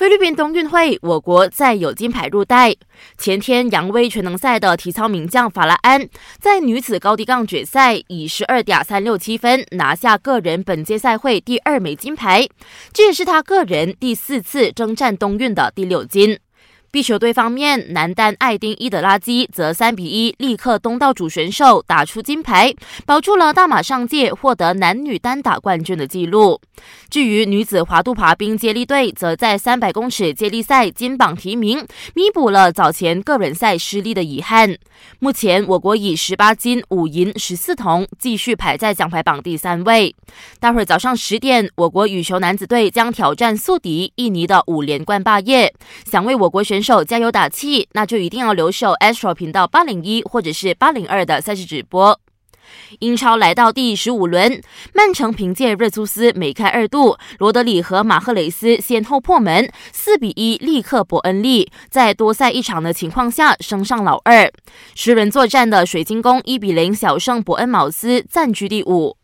[0.00, 2.74] 菲律宾冬运会，我国再有金牌入袋。
[3.18, 12.48] 前天，扬威全能赛的体操名将法拉安，在女子高低杠决赛以十二点三六七分拿下个人本届赛会第二枚金牌，
[12.94, 16.38] 这也是他个人第四次征战冬运的第六金。
[16.92, 22.74] 壁球队方面，男单艾丁伊德拉基则三比一力克东道主选手，打出金牌，
[23.06, 26.60] 保住了大马上届获得男女单打冠军的纪录。
[27.08, 34.76] 至于女子滑度爬冰接力队，则在三百公尺接力赛金榜题名，弥补了早前个人赛失利的遗憾。
[35.20, 40.12] 目前，我国以十八金五银十四铜，继续排在奖牌榜第三位。
[40.58, 45.72] 待会早上十点，我国羽球男子队将挑战宿敌印尼的五连冠霸业，
[46.04, 46.79] 想为我国选。
[46.82, 52.20] 手加油打气，那就一定要留守 Astro 频道八零一或者是八零二的赛事直播。
[53.00, 54.62] 英超来到第十五轮，
[54.94, 64.50] 曼城凭借热苏斯梅开二度，罗德里和马赫雷斯先后破门，四比一力克伯恩利，在多赛一场的情况下升上老二。
[64.94, 69.19] 十轮作战的水晶宫一比零小胜伯恩茅斯，暂居第五。